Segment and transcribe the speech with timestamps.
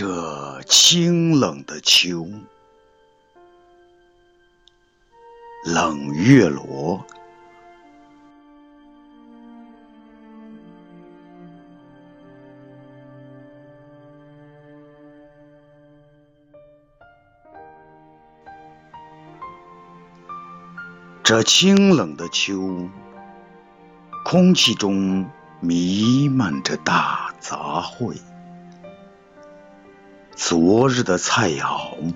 [0.00, 2.24] 这清冷的秋，
[5.64, 7.04] 冷月罗。
[21.24, 22.88] 这清冷的秋，
[24.24, 28.16] 空气中弥漫着大杂烩。
[30.40, 32.14] 昨日的菜肴，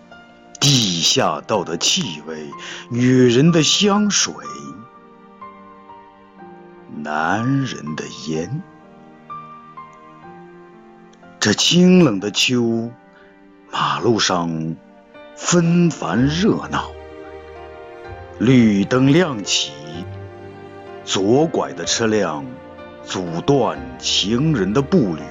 [0.60, 2.48] 地下道的气味，
[2.88, 4.32] 女人的香水，
[7.02, 8.62] 男人的烟。
[11.40, 12.92] 这清冷的秋，
[13.72, 14.76] 马路上
[15.34, 16.92] 纷繁热闹，
[18.38, 19.72] 绿灯亮起，
[21.04, 22.46] 左拐的车辆
[23.02, 25.22] 阻断行人的步履。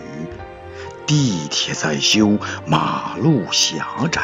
[1.11, 4.21] 地铁在修，马路狭窄，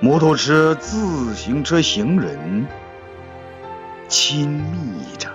[0.00, 2.66] 摩托车、自行车、行人
[4.08, 5.28] 亲密着。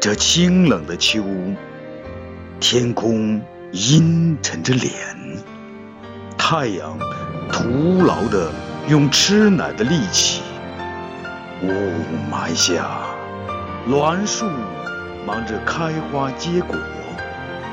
[0.00, 1.22] 这清冷的秋，
[2.58, 3.38] 天空
[3.72, 4.90] 阴沉着脸，
[6.38, 6.98] 太阳
[7.52, 8.50] 徒劳的
[8.88, 10.40] 用吃奶的力气。
[11.62, 11.68] 雾
[12.32, 12.88] 霾下，
[13.86, 14.46] 栾树
[15.26, 16.74] 忙着开花结果。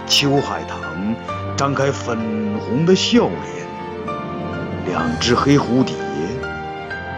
[0.08, 1.16] 秋海棠
[1.58, 2.18] 张开粉
[2.60, 3.68] 红的笑脸，
[4.88, 5.96] 两只黑蝴蝶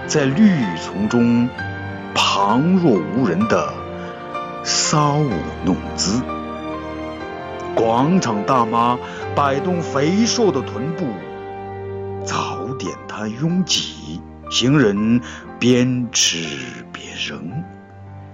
[0.07, 1.49] 在绿丛中
[2.15, 3.73] 旁若无人的
[4.63, 5.31] 搔舞
[5.65, 6.21] 弄姿。
[7.75, 8.97] 广场大妈
[9.35, 11.05] 摆动肥硕的臀部，
[12.25, 15.21] 早点摊拥挤，行人
[15.59, 16.47] 边吃
[16.91, 17.63] 边扔。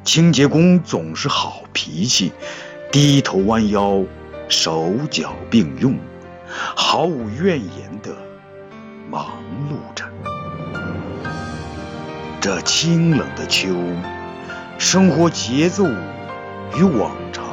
[0.03, 2.31] 清洁工总是好脾气，
[2.91, 4.03] 低头弯腰。
[4.47, 5.97] 手脚并用，
[6.75, 8.15] 毫无怨言地
[9.09, 9.27] 忙
[9.69, 10.05] 碌着。
[12.39, 13.69] 这清冷的秋，
[14.77, 15.85] 生活节奏
[16.77, 17.45] 与往常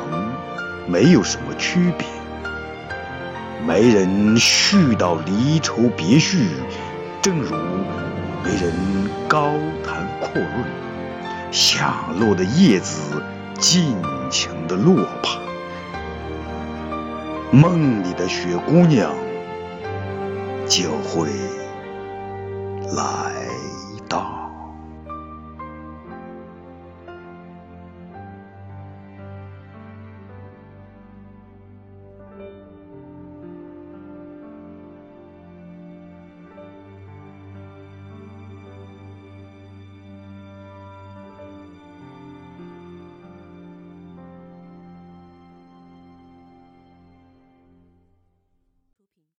[0.88, 2.06] 没有什么区别。
[3.66, 6.48] 没人絮叨离愁别绪，
[7.22, 7.54] 正如
[8.42, 8.72] 没人
[9.28, 9.52] 高
[9.84, 10.64] 谈阔论。
[11.52, 13.22] 下落的叶子
[13.58, 13.96] 尽
[14.30, 15.38] 情地落吧。
[17.52, 19.12] 梦里的雪姑娘
[20.68, 21.28] 就会
[22.94, 23.59] 来。